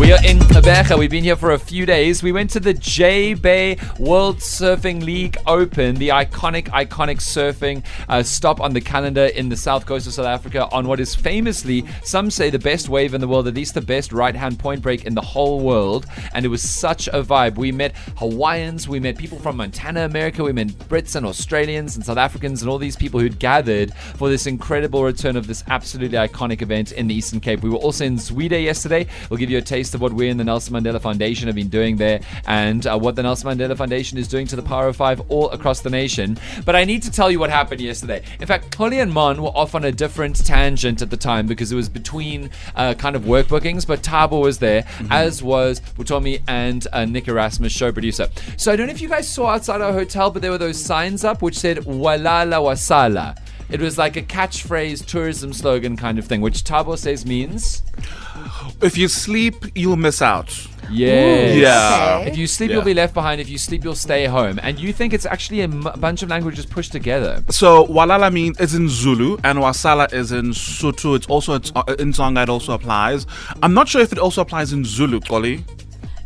We 0.00 0.12
are 0.12 0.24
in 0.24 0.38
Gqeberha. 0.38 0.98
We've 0.98 1.10
been 1.10 1.24
here 1.24 1.36
for 1.36 1.50
a 1.50 1.58
few 1.58 1.84
days. 1.84 2.22
We 2.22 2.32
went 2.32 2.48
to 2.52 2.60
the 2.60 2.72
J 2.72 3.34
Bay 3.34 3.76
World 3.98 4.38
Surfing 4.38 5.04
League 5.04 5.36
Open, 5.46 5.94
the 5.96 6.08
iconic, 6.08 6.68
iconic 6.68 7.18
surfing 7.18 7.84
uh, 8.08 8.22
stop 8.22 8.62
on 8.62 8.72
the 8.72 8.80
calendar 8.80 9.26
in 9.26 9.50
the 9.50 9.58
south 9.58 9.84
coast 9.84 10.06
of 10.06 10.14
South 10.14 10.24
Africa 10.24 10.66
on 10.72 10.88
what 10.88 11.00
is 11.00 11.14
famously, 11.14 11.84
some 12.02 12.30
say, 12.30 12.48
the 12.48 12.58
best 12.58 12.88
wave 12.88 13.12
in 13.12 13.20
the 13.20 13.28
world, 13.28 13.46
at 13.46 13.52
least 13.52 13.74
the 13.74 13.82
best 13.82 14.10
right 14.10 14.34
hand 14.34 14.58
point 14.58 14.80
break 14.80 15.04
in 15.04 15.14
the 15.14 15.20
whole 15.20 15.60
world. 15.60 16.06
And 16.32 16.46
it 16.46 16.48
was 16.48 16.62
such 16.62 17.06
a 17.08 17.22
vibe. 17.22 17.56
We 17.56 17.70
met 17.70 17.94
Hawaiians, 18.16 18.88
we 18.88 19.00
met 19.00 19.18
people 19.18 19.38
from 19.38 19.58
Montana, 19.58 20.06
America, 20.06 20.42
we 20.42 20.52
met 20.52 20.68
Brits 20.88 21.14
and 21.14 21.26
Australians 21.26 21.96
and 21.96 22.06
South 22.06 22.16
Africans 22.16 22.62
and 22.62 22.70
all 22.70 22.78
these 22.78 22.96
people 22.96 23.20
who'd 23.20 23.38
gathered 23.38 23.92
for 23.92 24.30
this 24.30 24.46
incredible 24.46 25.04
return 25.04 25.36
of 25.36 25.46
this 25.46 25.62
absolutely 25.68 26.16
iconic 26.16 26.62
event 26.62 26.92
in 26.92 27.06
the 27.06 27.14
Eastern 27.14 27.38
Cape. 27.38 27.60
We 27.60 27.68
were 27.68 27.76
also 27.76 28.06
in 28.06 28.16
Zwide 28.16 28.64
yesterday. 28.64 29.06
We'll 29.28 29.36
give 29.36 29.50
you 29.50 29.58
a 29.58 29.62
taste 29.62 29.89
of 29.94 30.00
what 30.00 30.12
we 30.12 30.28
in 30.28 30.36
the 30.36 30.44
Nelson 30.44 30.74
Mandela 30.74 31.00
Foundation 31.00 31.46
have 31.46 31.56
been 31.56 31.68
doing 31.68 31.96
there 31.96 32.20
and 32.46 32.86
uh, 32.86 32.98
what 32.98 33.16
the 33.16 33.22
Nelson 33.22 33.50
Mandela 33.50 33.76
Foundation 33.76 34.18
is 34.18 34.28
doing 34.28 34.46
to 34.46 34.56
the 34.56 34.62
Power 34.62 34.88
of 34.88 34.96
Five 34.96 35.20
all 35.28 35.50
across 35.50 35.80
the 35.80 35.90
nation. 35.90 36.38
But 36.64 36.76
I 36.76 36.84
need 36.84 37.02
to 37.02 37.10
tell 37.10 37.30
you 37.30 37.38
what 37.38 37.50
happened 37.50 37.80
yesterday. 37.80 38.22
In 38.40 38.46
fact, 38.46 38.74
Holly 38.74 39.00
and 39.00 39.12
Mon 39.12 39.42
were 39.42 39.50
off 39.50 39.74
on 39.74 39.84
a 39.84 39.92
different 39.92 40.44
tangent 40.44 41.02
at 41.02 41.10
the 41.10 41.16
time 41.16 41.46
because 41.46 41.72
it 41.72 41.76
was 41.76 41.88
between 41.88 42.50
uh, 42.76 42.94
kind 42.94 43.16
of 43.16 43.26
work 43.26 43.48
bookings, 43.48 43.84
but 43.84 44.02
Tabo 44.02 44.42
was 44.42 44.58
there, 44.58 44.86
as 45.10 45.42
was 45.42 45.80
Butomi 45.80 46.42
and 46.48 46.86
uh, 46.92 47.04
Nick 47.04 47.28
Erasmus, 47.28 47.72
show 47.72 47.92
producer. 47.92 48.28
So 48.56 48.72
I 48.72 48.76
don't 48.76 48.86
know 48.86 48.92
if 48.92 49.00
you 49.00 49.08
guys 49.08 49.28
saw 49.28 49.48
outside 49.48 49.80
our 49.80 49.92
hotel, 49.92 50.30
but 50.30 50.42
there 50.42 50.50
were 50.50 50.58
those 50.58 50.82
signs 50.82 51.24
up 51.24 51.42
which 51.42 51.58
said 51.58 51.78
Walala 51.78 52.60
Wasala. 52.60 53.36
It 53.70 53.80
was 53.80 53.96
like 53.98 54.16
a 54.16 54.22
catchphrase 54.22 55.06
tourism 55.06 55.52
slogan 55.52 55.96
kind 55.96 56.18
of 56.18 56.26
thing, 56.26 56.40
which 56.40 56.64
Tabo 56.64 56.98
says 56.98 57.24
means 57.24 57.82
If 58.82 58.96
you 58.98 59.08
sleep, 59.08 59.54
you'll 59.74 59.96
miss 59.96 60.20
out. 60.22 60.48
yes. 60.90 61.56
Yeah. 61.56 62.18
If 62.20 62.36
you 62.36 62.46
sleep, 62.46 62.70
Yeah. 62.70 62.76
you'll 62.76 62.84
be 62.84 62.94
left 62.94 63.14
behind. 63.14 63.40
If 63.40 63.48
you 63.48 63.58
sleep, 63.58 63.84
you'll 63.84 63.94
stay 63.94 64.24
home. 64.26 64.58
And 64.62 64.78
you 64.80 64.92
think 64.92 65.12
it's 65.12 65.26
actually 65.26 65.60
a 65.60 65.64
m- 65.64 65.86
bunch 65.98 66.22
of 66.22 66.30
languages 66.30 66.66
pushed 66.66 66.90
together. 66.92 67.44
So 67.50 67.86
Walala 67.86 68.32
means 68.32 68.58
is 68.58 68.74
in 68.74 68.88
Zulu 68.88 69.36
and 69.44 69.58
Wasala 69.58 70.12
is 70.12 70.32
in 70.32 70.46
Sotho. 70.50 71.14
It's 71.16 71.26
also 71.28 71.54
it's, 71.54 71.70
uh, 71.76 71.82
in 71.98 72.12
Tonga. 72.12 72.42
It 72.42 72.48
also 72.48 72.72
applies. 72.72 73.26
I'm 73.62 73.74
not 73.74 73.88
sure 73.88 74.00
if 74.02 74.10
it 74.12 74.18
also 74.18 74.40
applies 74.42 74.72
in 74.72 74.84
Zulu, 74.84 75.20
Ollie. 75.30 75.64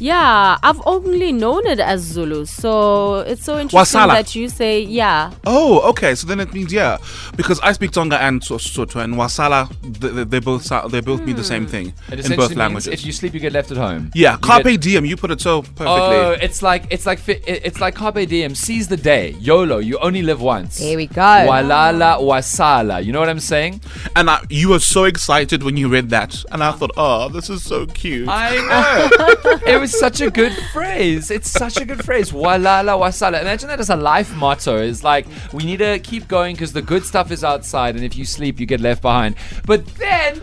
Yeah, 0.00 0.56
I've 0.62 0.80
only 0.86 1.30
known 1.30 1.66
it 1.66 1.78
as 1.78 2.00
Zulu, 2.00 2.46
so 2.46 3.18
it's 3.20 3.44
so 3.44 3.58
interesting 3.58 4.00
Wasala. 4.00 4.14
that 4.14 4.34
you 4.34 4.48
say 4.48 4.80
yeah. 4.80 5.30
Oh, 5.44 5.80
okay. 5.90 6.14
So 6.14 6.26
then 6.26 6.40
it 6.40 6.52
means 6.54 6.72
yeah, 6.72 6.96
because 7.36 7.60
I 7.60 7.72
speak 7.72 7.90
Tonga 7.92 8.18
and 8.20 8.42
So- 8.42 8.56
Sotho 8.56 9.02
and 9.04 9.14
Wasala. 9.14 9.68
They, 9.82 10.24
they 10.24 10.38
both 10.40 10.68
they 10.90 11.00
both 11.00 11.20
mean 11.22 11.36
the 11.36 11.44
same 11.44 11.64
hmm. 11.64 11.70
thing 11.70 11.86
It 12.08 12.14
in 12.14 12.18
essentially 12.20 12.36
both 12.36 12.48
means 12.50 12.58
languages. 12.58 12.88
if 12.94 13.04
you 13.06 13.12
sleep, 13.12 13.34
you 13.34 13.40
get 13.40 13.52
left 13.52 13.70
at 13.70 13.76
home. 13.76 14.10
yeah, 14.14 14.32
You 14.32 14.38
carpe 14.38 14.64
get- 14.64 14.80
diem. 14.80 15.04
You 15.04 15.16
put 15.16 15.30
it 15.30 15.40
so 15.40 15.62
perfectly. 15.62 15.86
Oh, 15.86 16.36
it's 16.40 16.62
like 16.62 16.84
it's 16.90 17.04
like 17.06 17.20
it's 17.28 17.80
like 17.80 17.94
carpe 17.94 18.26
diem. 18.26 18.54
Seize 18.54 18.88
the 18.88 18.96
day. 18.96 19.36
YOLO. 19.38 19.78
You 19.78 19.98
only 19.98 20.22
live 20.22 20.40
once. 20.40 20.78
There 20.78 20.96
we 20.96 21.06
go. 21.08 21.20
Walala 21.20 22.18
wasala. 22.20 23.04
You 23.04 23.12
know 23.12 23.20
what 23.20 23.28
I'm 23.28 23.40
saying? 23.40 23.80
and 24.16 24.30
I, 24.30 24.42
you 24.48 24.70
were 24.70 24.78
so 24.80 25.04
excited 25.04 25.62
when 25.62 25.76
you 25.76 25.88
read 25.88 26.08
that, 26.10 26.42
and 26.52 26.62
I 26.64 26.72
thought, 26.72 26.92
oh, 26.96 27.28
this 27.28 27.50
is 27.50 27.62
so 27.62 27.84
cute. 27.86 28.28
I 28.28 28.56
know. 28.70 29.58
it 29.66 29.78
was 29.80 29.89
such 29.98 30.20
a 30.20 30.30
good 30.30 30.52
phrase. 30.72 31.30
It's 31.30 31.50
such 31.50 31.76
a 31.76 31.84
good 31.84 32.04
phrase. 32.04 32.32
Walala 32.32 32.98
wasala. 32.98 33.40
Imagine 33.40 33.68
that 33.68 33.80
as 33.80 33.90
a 33.90 33.96
life 33.96 34.34
motto. 34.36 34.76
It's 34.76 35.04
like 35.04 35.26
we 35.52 35.64
need 35.64 35.78
to 35.78 35.98
keep 35.98 36.28
going 36.28 36.54
because 36.54 36.72
the 36.72 36.82
good 36.82 37.04
stuff 37.04 37.30
is 37.30 37.44
outside, 37.44 37.96
and 37.96 38.04
if 38.04 38.16
you 38.16 38.24
sleep, 38.24 38.60
you 38.60 38.66
get 38.66 38.80
left 38.80 39.02
behind. 39.02 39.36
But 39.66 39.86
then 39.96 40.42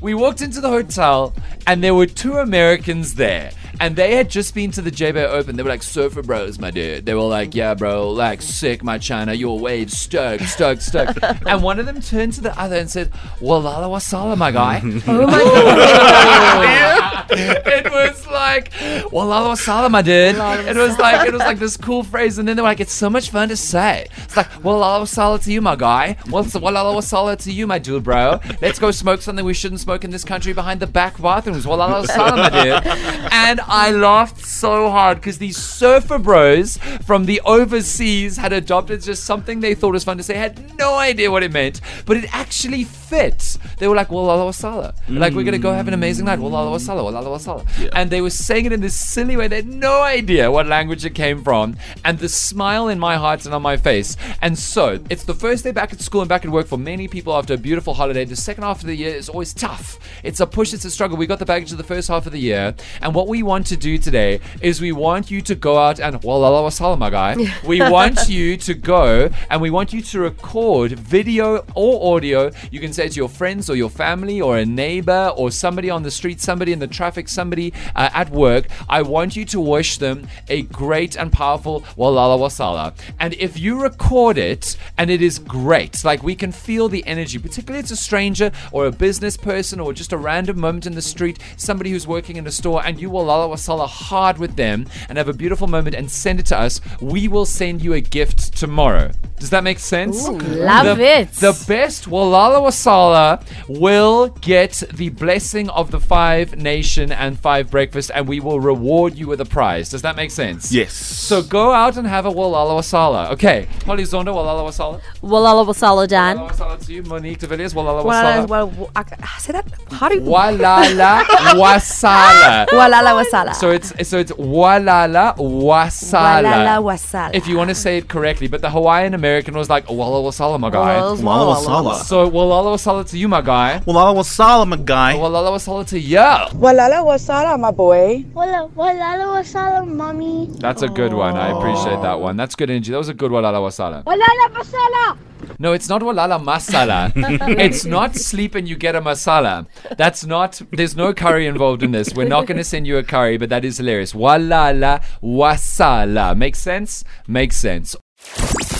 we 0.00 0.14
walked 0.14 0.42
into 0.42 0.60
the 0.60 0.68
hotel, 0.68 1.34
and 1.66 1.82
there 1.82 1.94
were 1.94 2.06
two 2.06 2.34
Americans 2.34 3.14
there. 3.14 3.50
And 3.80 3.94
they 3.94 4.16
had 4.16 4.28
just 4.28 4.54
been 4.54 4.72
to 4.72 4.82
the 4.82 4.90
J-Bay 4.90 5.24
Open. 5.24 5.56
They 5.56 5.62
were 5.62 5.68
like 5.68 5.84
surfer 5.84 6.22
bros, 6.22 6.58
my 6.58 6.72
dude. 6.72 7.06
They 7.06 7.14
were 7.14 7.20
like, 7.20 7.54
yeah, 7.54 7.74
bro, 7.74 8.10
like 8.10 8.42
sick, 8.42 8.82
my 8.82 8.98
China, 8.98 9.32
your 9.34 9.58
waves, 9.58 9.96
stoked, 9.96 10.44
stoked, 10.44 10.82
stoked. 10.82 11.18
and 11.46 11.62
one 11.62 11.78
of 11.78 11.86
them 11.86 12.00
turned 12.00 12.32
to 12.34 12.40
the 12.40 12.58
other 12.60 12.76
and 12.76 12.90
said, 12.90 13.12
Walala 13.40 13.88
wasala, 13.88 14.36
my 14.36 14.50
guy. 14.50 14.80
Oh 15.06 15.26
my 15.26 15.44
god. 15.44 16.94
it 17.30 17.90
was 17.92 18.26
like 18.26 18.70
Walala 19.12 19.52
wasala, 19.54 19.90
my 19.90 20.02
dude. 20.02 20.36
It 20.36 20.76
was 20.76 20.98
like 20.98 21.28
it 21.28 21.32
was 21.32 21.40
like 21.40 21.58
this 21.58 21.76
cool 21.76 22.02
phrase, 22.02 22.38
and 22.38 22.48
then 22.48 22.56
they 22.56 22.62
were 22.62 22.68
like, 22.68 22.80
"It's 22.80 22.92
so 22.92 23.10
much 23.10 23.30
fun 23.30 23.48
to 23.48 23.56
say." 23.56 24.06
It's 24.24 24.36
like 24.36 24.50
Walala 24.62 25.02
wasala 25.02 25.42
to 25.44 25.52
you, 25.52 25.60
my 25.60 25.76
guy. 25.76 26.16
What's 26.30 26.54
Walala 26.54 26.94
wasala 26.94 27.36
to 27.44 27.52
you, 27.52 27.66
my 27.66 27.78
dude, 27.78 28.04
bro? 28.04 28.40
Let's 28.62 28.78
go 28.78 28.90
smoke 28.90 29.22
something 29.22 29.44
we 29.44 29.54
shouldn't 29.54 29.80
smoke 29.80 30.04
in 30.04 30.10
this 30.10 30.24
country 30.24 30.52
behind 30.52 30.80
the 30.80 30.86
back 30.86 31.20
bathrooms. 31.20 31.66
Walala 31.66 32.04
wasala, 32.06 32.36
my 32.36 32.50
dude. 32.50 33.32
And 33.32 33.60
I 33.66 33.90
laughed 33.90 34.44
so 34.44 34.90
hard 34.90 35.18
because 35.18 35.38
these 35.38 35.56
surfer 35.56 36.18
bros 36.18 36.78
from 37.04 37.26
the 37.26 37.40
overseas 37.44 38.36
had 38.36 38.52
adopted 38.52 39.02
just 39.02 39.24
something 39.24 39.60
they 39.60 39.74
thought 39.74 39.92
was 39.92 40.04
fun 40.04 40.16
to 40.16 40.22
say, 40.22 40.34
had 40.34 40.76
no 40.78 40.96
idea 40.96 41.30
what 41.30 41.42
it 41.42 41.52
meant, 41.52 41.80
but 42.06 42.16
it 42.16 42.34
actually 42.34 42.84
fit. 42.84 43.56
They 43.78 43.88
were 43.88 43.96
like, 43.96 44.08
Walala 44.08 44.48
wasala. 44.48 44.94
Like, 45.08 45.34
we're 45.34 45.44
gonna 45.44 45.58
go 45.58 45.72
have 45.72 45.88
an 45.88 45.94
amazing 45.94 46.26
night. 46.26 46.38
Walala 46.38 46.72
wasala, 46.74 47.02
wasala. 47.26 47.90
And 47.92 48.10
they 48.10 48.20
were 48.20 48.30
saying 48.30 48.66
it 48.66 48.72
in 48.72 48.80
this 48.80 48.94
silly 48.94 49.36
way. 49.36 49.48
They 49.48 49.56
had 49.56 49.66
no 49.66 50.02
idea 50.02 50.50
what 50.50 50.66
language 50.66 51.04
it 51.04 51.14
came 51.14 51.42
from. 51.42 51.76
And 52.04 52.18
the 52.18 52.28
smile 52.28 52.88
in 52.88 52.98
my 52.98 53.16
heart 53.16 53.44
and 53.44 53.54
on 53.54 53.62
my 53.62 53.76
face. 53.76 54.16
And 54.40 54.58
so, 54.58 55.00
it's 55.10 55.24
the 55.24 55.34
first 55.34 55.64
day 55.64 55.72
back 55.72 55.92
at 55.92 56.00
school 56.00 56.20
and 56.20 56.28
back 56.28 56.44
at 56.44 56.50
work 56.50 56.66
for 56.66 56.78
many 56.78 57.08
people 57.08 57.34
after 57.34 57.54
a 57.54 57.58
beautiful 57.58 57.94
holiday. 57.94 58.24
The 58.24 58.36
second 58.36 58.64
half 58.64 58.80
of 58.80 58.86
the 58.86 58.94
year 58.94 59.14
is 59.14 59.28
always 59.28 59.54
tough. 59.54 59.98
It's 60.22 60.40
a 60.40 60.46
push, 60.46 60.72
it's 60.72 60.84
a 60.84 60.90
struggle. 60.90 61.16
We 61.16 61.26
got 61.26 61.38
the 61.38 61.46
baggage 61.46 61.72
of 61.72 61.78
the 61.78 61.84
first 61.84 62.08
half 62.08 62.26
of 62.26 62.32
the 62.32 62.38
year. 62.38 62.74
And 63.00 63.14
what 63.14 63.28
we 63.28 63.42
want 63.42 63.66
to 63.68 63.76
do 63.76 63.98
today 63.98 64.40
is 64.60 64.80
we 64.80 64.92
want 64.92 65.30
you 65.30 65.40
to 65.42 65.54
go 65.54 65.78
out 65.78 66.00
and, 66.00 66.20
walala 66.22 66.62
wasala, 66.68 66.98
my 66.98 67.10
guy. 67.10 67.36
We 67.64 67.80
want 67.80 68.28
you 68.28 68.56
to 68.56 68.74
go 68.74 69.30
and 69.50 69.60
we 69.60 69.70
want 69.70 69.92
you 69.92 70.00
to 70.00 70.20
record 70.20 70.92
video 70.92 71.64
or 71.74 72.14
audio. 72.14 72.50
You 72.70 72.80
can 72.80 72.92
say 72.92 73.06
it 73.06 73.12
to 73.12 73.16
your 73.16 73.28
friends 73.28 73.68
or 73.68 73.76
your 73.76 73.90
family 73.90 74.40
or 74.40 74.58
a 74.58 74.64
neighbor 74.64 75.32
or 75.36 75.50
somebody 75.50 75.90
on 75.90 76.02
the 76.02 76.10
street, 76.10 76.40
somebody 76.40 76.72
in 76.72 76.78
the 76.78 76.86
traffic, 76.86 77.07
somebody 77.28 77.72
uh, 77.96 78.10
at 78.12 78.30
work. 78.30 78.66
I 78.88 79.02
want 79.02 79.36
you 79.36 79.44
to 79.46 79.60
wish 79.60 79.98
them 79.98 80.28
a 80.48 80.62
great 80.62 81.16
and 81.16 81.32
powerful 81.32 81.82
walala 81.96 82.38
wasala. 82.38 82.94
And 83.18 83.34
if 83.34 83.58
you 83.58 83.82
record 83.82 84.38
it 84.38 84.76
and 84.96 85.10
it 85.10 85.22
is 85.22 85.38
great, 85.38 86.04
like 86.04 86.22
we 86.22 86.34
can 86.34 86.52
feel 86.52 86.88
the 86.88 87.06
energy, 87.06 87.38
particularly 87.38 87.80
it's 87.80 87.90
a 87.90 87.96
stranger 87.96 88.52
or 88.72 88.86
a 88.86 88.92
business 88.92 89.36
person 89.36 89.80
or 89.80 89.92
just 89.92 90.12
a 90.12 90.16
random 90.16 90.60
moment 90.60 90.86
in 90.86 90.94
the 90.94 91.02
street, 91.02 91.38
somebody 91.56 91.90
who's 91.90 92.06
working 92.06 92.36
in 92.36 92.46
a 92.46 92.52
store, 92.52 92.84
and 92.84 93.00
you 93.00 93.10
walala 93.10 93.48
wasala 93.48 93.88
hard 93.88 94.38
with 94.38 94.56
them 94.56 94.86
and 95.08 95.18
have 95.18 95.28
a 95.28 95.32
beautiful 95.32 95.66
moment 95.66 95.94
and 95.94 96.10
send 96.10 96.40
it 96.40 96.46
to 96.46 96.58
us, 96.58 96.80
we 97.00 97.28
will 97.28 97.46
send 97.46 97.82
you 97.82 97.94
a 97.94 98.00
gift 98.00 98.56
tomorrow. 98.56 99.10
Does 99.38 99.50
that 99.50 99.62
make 99.62 99.78
sense? 99.78 100.26
love 100.28 100.98
the, 100.98 101.04
it. 101.04 101.32
The 101.32 101.64
best 101.68 102.06
Walala 102.06 102.60
Wasala 102.60 103.44
will 103.68 104.28
get 104.40 104.82
the 104.92 105.10
blessing 105.10 105.68
of 105.70 105.90
the 105.90 106.00
Five 106.00 106.56
Nation 106.98 107.12
and 107.12 107.38
Five 107.38 107.70
Breakfast, 107.70 108.10
and 108.14 108.26
we 108.26 108.40
will 108.40 108.60
reward 108.60 109.14
you 109.16 109.26
with 109.28 109.40
a 109.40 109.44
prize. 109.44 109.88
Does 109.90 110.02
that 110.02 110.16
make 110.16 110.30
sense? 110.30 110.72
yes. 110.72 110.92
So 110.92 111.42
go 111.42 111.72
out 111.72 111.96
and 111.96 112.06
have 112.06 112.26
a 112.26 112.30
Walala 112.30 112.78
Wasala. 112.78 113.30
Okay. 113.32 113.68
Holly 113.86 114.02
Zonda, 114.04 114.28
Walala 114.34 114.64
Wasala. 114.66 115.00
Walala 115.22 115.64
wasala 115.66 116.08
dan. 116.08 116.38
Walala 116.38 116.50
Wasala 116.50 116.86
to 116.86 116.92
you. 116.92 117.02
Monique 117.04 117.38
de 117.38 117.46
Villiers, 117.46 117.74
Walala 117.74 118.04
Well, 118.04 118.46
Wasala. 118.46 118.48
well, 118.48 118.90
I, 118.96 119.04
I 119.22 119.38
say 119.38 119.52
that. 119.52 119.66
How 119.92 120.08
do 120.08 120.16
you? 120.16 120.22
Walala 120.22 121.22
Wasala. 121.24 122.66
Walala 122.68 123.22
wasala. 123.22 123.54
So 123.54 123.70
it's 123.70 123.92
so 124.08 124.18
it's 124.18 124.32
Walala 124.32 125.36
Wasala. 125.36 126.42
Walala 126.42 126.82
wasala. 126.82 127.34
If 127.34 127.46
you 127.46 127.56
want 127.56 127.68
to 127.70 127.74
say 127.74 127.98
it 127.98 128.08
correctly, 128.08 128.48
but 128.48 128.60
the 128.62 128.70
Hawaiian 128.70 129.14
American 129.14 129.54
was 129.54 129.68
like 129.70 129.86
Walala 129.86 130.24
Wasala, 130.24 130.58
my 130.58 130.70
guy. 130.70 130.96
Walala 130.96 131.16
Walala 131.18 131.56
wasala. 131.56 131.92
wasala. 131.92 132.04
So 132.04 132.30
Walala 132.30 132.74
Wasala 132.74 133.08
to 133.10 133.18
you, 133.18 133.28
my 133.28 133.40
guy. 133.40 133.80
Walala 133.86 134.14
wasala, 134.16 134.66
my 134.66 134.76
guy. 134.76 135.14
Walala 135.14 135.50
Wasala 135.52 135.86
to 135.88 135.98
you. 135.98 136.18
Walala 136.18 136.87
wasala, 136.96 137.58
my 137.58 137.70
boy. 137.70 138.24
Wala 138.34 138.66
wala 138.74 139.40
wasala, 139.42 139.86
mommy. 139.86 140.48
That's 140.58 140.82
a 140.82 140.88
good 140.88 141.12
one. 141.12 141.36
I 141.36 141.50
appreciate 141.50 142.02
that 142.02 142.20
one. 142.20 142.36
That's 142.36 142.54
good 142.54 142.70
energy. 142.70 142.90
That 142.92 142.98
was 142.98 143.08
a 143.08 143.14
good 143.14 143.30
Walala 143.30 143.60
Wasala. 143.60 144.04
Wala 144.04 144.24
wasala. 144.50 145.18
No, 145.58 145.72
it's 145.72 145.88
not 145.88 146.02
Walala 146.02 146.42
Masala. 146.42 147.12
it's 147.58 147.84
not 147.84 148.14
sleep 148.16 148.54
and 148.54 148.68
you 148.68 148.76
get 148.76 148.94
a 148.94 149.00
masala. 149.00 149.66
That's 149.96 150.24
not, 150.24 150.60
there's 150.72 150.96
no 150.96 151.12
curry 151.12 151.46
involved 151.46 151.82
in 151.82 151.92
this. 151.92 152.14
We're 152.14 152.28
not 152.28 152.46
going 152.46 152.58
to 152.58 152.64
send 152.64 152.86
you 152.86 152.98
a 152.98 153.02
curry, 153.02 153.38
but 153.38 153.48
that 153.48 153.64
is 153.64 153.78
hilarious. 153.78 154.12
Walala 154.12 155.02
Wasala. 155.22 156.36
Makes 156.36 156.58
sense? 156.60 157.04
Makes 157.26 157.56
sense. 157.56 157.96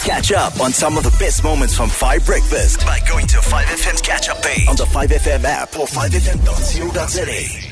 Catch 0.04 0.32
up 0.32 0.60
on 0.60 0.72
some 0.72 0.96
of 0.96 1.04
the 1.04 1.14
best 1.18 1.44
moments 1.44 1.76
from 1.76 1.88
5 1.88 2.26
Breakfast 2.26 2.80
by 2.80 2.98
going 3.08 3.26
to 3.28 3.38
5FM's 3.38 4.00
catch 4.00 4.28
up 4.28 4.42
page 4.42 4.68
on 4.68 4.76
the 4.76 4.84
5FM 4.84 5.44
app 5.44 5.78
or 5.78 5.86
5FM.co.za. 5.86 7.67